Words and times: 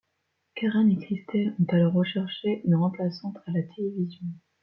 Karen 0.55 0.89
et 0.89 0.97
Kristel 0.97 1.55
ont 1.59 1.71
alors 1.75 1.93
recherché 1.93 2.63
une 2.65 2.73
remplaçante 2.73 3.37
à 3.45 3.51
la 3.51 3.61
télévision. 3.61 4.25